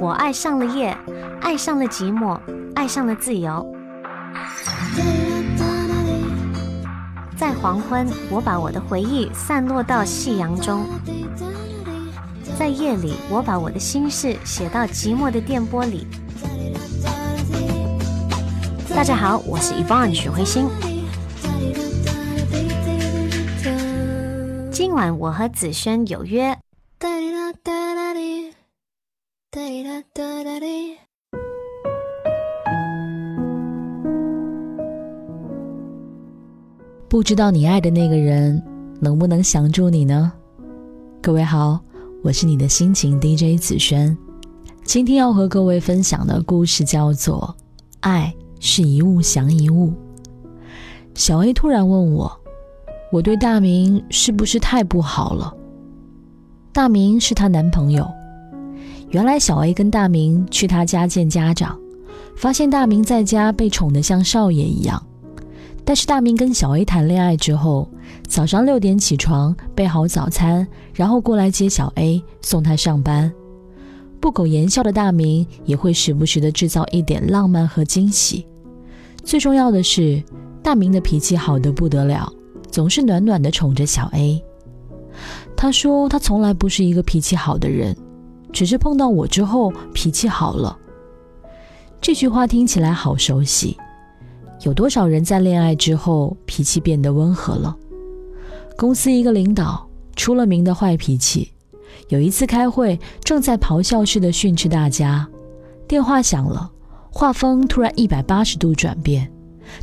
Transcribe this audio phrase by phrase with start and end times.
[0.00, 0.96] 我爱上了夜，
[1.40, 2.38] 爱上了寂寞，
[2.76, 3.66] 爱上了自由。
[7.36, 10.84] 在黄昏，我把我的回忆散落到夕阳中；
[12.56, 16.06] 在夜里，我把我的心事写到寂寞的电波里。
[18.94, 20.68] 大家好，我是 Yvonne 许慧欣。
[24.70, 26.56] 今晚我和子轩有约。
[37.08, 38.62] 不知道你爱的那个人
[39.00, 40.32] 能不能降住你呢？
[41.22, 41.80] 各位好，
[42.22, 44.16] 我是你的心情 DJ 子轩。
[44.84, 47.54] 今天要和各位分享的故事叫做
[48.00, 49.90] 《爱是一物降一物》。
[51.14, 52.40] 小 A 突然问我
[53.12, 55.54] ：“我对大明是不是太不好了？”
[56.72, 58.17] 大明是她男朋友。
[59.10, 61.78] 原来小 A 跟大明去他家见家长，
[62.36, 65.02] 发现大明在家被宠得像少爷一样。
[65.82, 67.88] 但是大明跟小 A 谈恋爱之后，
[68.26, 73.32] 早上六点起床备好早餐，然后过来接小 A 送他上班。
[74.20, 78.46] 不苟言笑的大明也会时不时的制造一点浪漫和惊喜。
[79.24, 80.22] 最重要的是，
[80.62, 82.30] 大明的脾气好得不得了，
[82.70, 84.42] 总是暖暖的宠着小 A。
[85.56, 87.96] 他说他从来不是一个脾气好的人，
[88.52, 90.76] 只是碰到我之后脾气好了。
[92.00, 93.76] 这句话听起来好熟悉。
[94.62, 97.76] 有多少人在恋爱之后脾气变得温和了？
[98.76, 101.52] 公司一个领导出了名的坏脾气，
[102.08, 105.28] 有一次开会正在咆哮似的训斥大家，
[105.86, 106.70] 电话响了，
[107.10, 109.30] 画风突然一百八十度转变，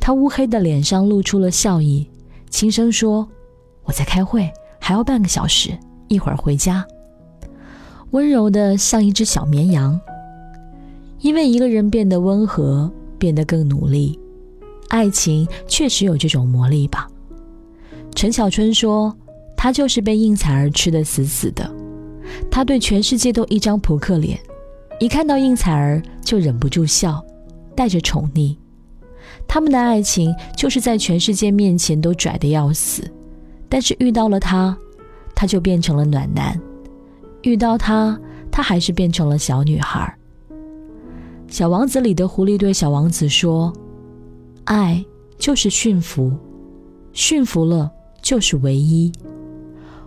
[0.00, 2.08] 他乌黑的脸上露出了笑意，
[2.48, 3.28] 轻声说
[3.84, 6.86] ：“我在开会，还要半个小时，一会儿回家。”
[8.12, 10.00] 温柔的像一只小绵羊。
[11.20, 14.18] 因为一个人变得温和，变得更努力。
[14.88, 17.08] 爱情确实有这种魔力吧？
[18.14, 19.14] 陈小春说
[19.56, 21.70] ：“他就是被应采儿吃得死死的，
[22.50, 24.38] 他对全世界都一张扑克脸，
[25.00, 27.24] 一看到应采儿就忍不住笑，
[27.74, 28.56] 带着宠溺。
[29.48, 33.02] 他们的爱情就是在全世界面前都拽得要死，
[33.68, 34.76] 但是遇到了他，
[35.34, 36.54] 他就变成了暖男；
[37.42, 38.18] 遇到他，
[38.50, 40.12] 他还是变成了小女孩。”
[41.54, 43.72] 《小王子》里的狐狸对小王子说。
[44.64, 45.04] 爱
[45.38, 46.32] 就是驯服，
[47.12, 47.90] 驯服了
[48.22, 49.10] 就是唯一。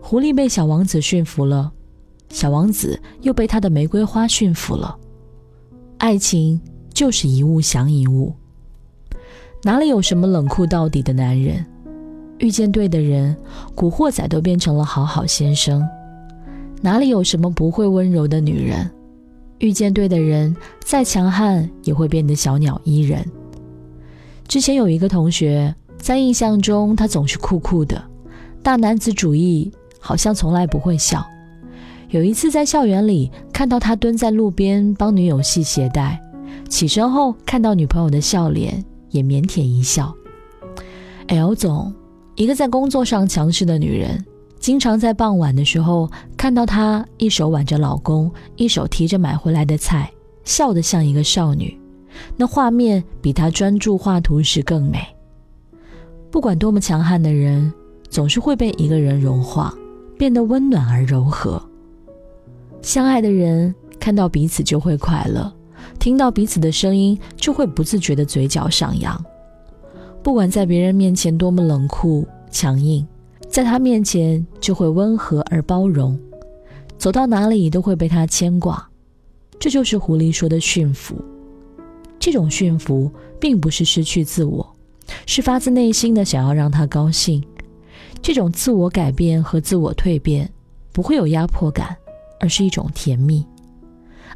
[0.00, 1.70] 狐狸被小王子驯服了，
[2.30, 4.96] 小王子又被他的玫瑰花驯服了。
[5.98, 6.58] 爱情
[6.94, 8.32] 就是一物降一物，
[9.62, 11.64] 哪里有什么冷酷到底的男人？
[12.38, 13.36] 遇见对的人，
[13.74, 15.86] 古惑仔都变成了好好先生。
[16.80, 18.90] 哪里有什么不会温柔的女人？
[19.58, 23.24] 遇见对的人，再强悍也会变得小鸟依人。
[24.46, 28.00] 之前有一个同学，在印象中他总是酷酷的，
[28.62, 31.26] 大男子主义，好像从来不会笑。
[32.10, 36.18] 有一次在校园里看到他蹲在路边帮女友系鞋带，
[36.68, 40.14] 起身后看到女朋友的笑脸，也腼腆一笑。
[41.26, 41.92] L 总，
[42.36, 44.24] 一个在工作上强势的女人，
[44.58, 50.10] 经常在傍晚的时候看到她一手挽着老公，一手提着买回来的菜，
[50.44, 51.78] 笑得像一个少女。
[52.36, 54.98] 那画面比他专注画图时更美。
[56.30, 57.72] 不管多么强悍的人，
[58.10, 59.72] 总是会被一个人融化，
[60.18, 61.62] 变得温暖而柔和。
[62.82, 65.52] 相爱的人看到彼此就会快乐，
[66.00, 69.24] 听到彼此的声音就会不自觉的嘴角上扬。
[70.22, 73.06] 不管在别人面前多么冷酷强硬，
[73.48, 76.18] 在他面前就会温和而包容，
[76.98, 78.88] 走到哪里都会被他牵挂。
[79.58, 81.16] 这就是狐狸说的驯服。
[82.20, 83.10] 这种驯服
[83.40, 84.76] 并不是失去自我，
[85.26, 87.42] 是发自内心的想要让他高兴。
[88.20, 90.48] 这种自我改变和自我蜕变
[90.92, 91.96] 不会有压迫感，
[92.38, 93.44] 而是一种甜蜜。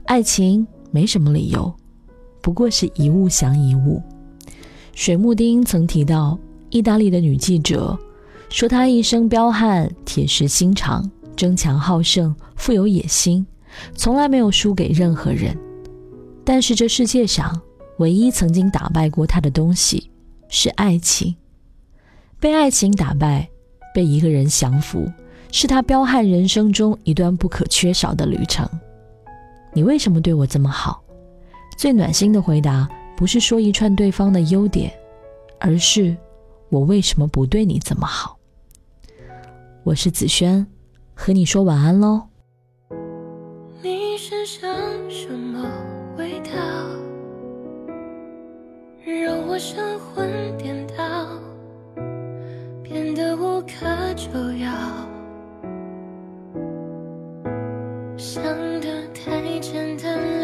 [0.04, 1.72] 爱情没什么理由，
[2.40, 4.00] 不过是一物降一物。
[4.94, 6.38] 水木丁曾提到，
[6.70, 7.96] 意大利的女记者
[8.52, 13.44] 说，他一生彪悍、铁石心肠、争强好胜、富有野心，
[13.94, 15.56] 从来没有输给任何人。
[16.44, 17.58] 但是这世界上，
[17.96, 20.10] 唯一曾经打败过他的东西
[20.50, 21.34] 是爱情，
[22.38, 23.48] 被爱情打败，
[23.94, 25.10] 被一个人降服，
[25.50, 28.68] 是他彪悍人生中一段不可缺少的旅程。
[29.72, 31.02] 你为什么对我这么好？
[31.78, 34.92] 最暖心的回答不是说一串对方的优点，
[35.58, 36.14] 而是
[36.68, 38.36] 我为什么不对你这么好？
[39.84, 40.64] 我是紫萱，
[41.12, 42.22] 和你说晚安喽。
[43.82, 44.70] 你身上
[45.10, 45.68] 什么
[46.16, 46.52] 味道？
[49.04, 50.94] 让我神魂颠倒，
[52.80, 54.72] 变得无可救药。
[58.16, 58.40] 想
[58.80, 60.41] 得太简单。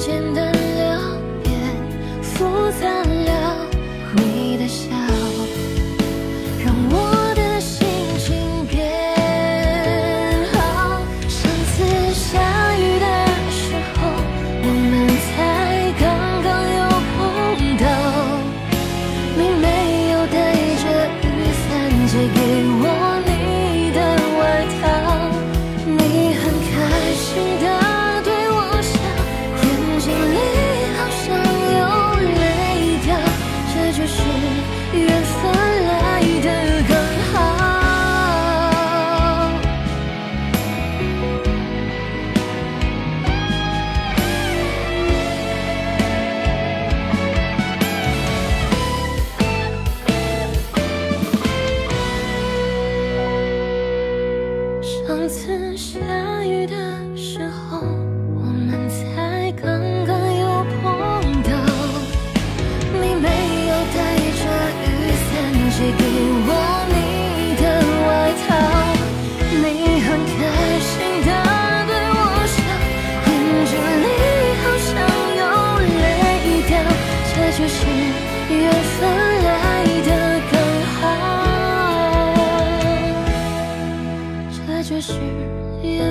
[0.00, 0.39] 简单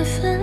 [0.04, 0.39] 分